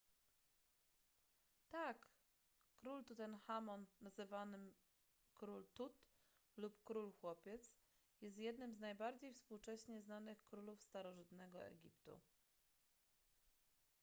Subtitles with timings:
[1.71, 2.07] tak
[2.75, 4.73] król tutenchamon czasem nazywany
[5.35, 6.01] król tut
[6.57, 7.73] lub król chłopiec
[8.21, 12.19] jest jednym z najbardziej współcześnie znanych królów starożytnego egiptu